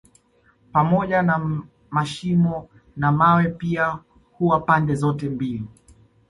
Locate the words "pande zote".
4.61-5.29